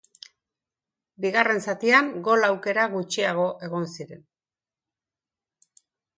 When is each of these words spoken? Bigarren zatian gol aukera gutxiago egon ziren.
Bigarren 1.25 1.61
zatian 1.65 2.09
gol 2.29 2.47
aukera 2.47 2.87
gutxiago 2.95 3.47
egon 3.69 3.87
ziren. 3.99 4.27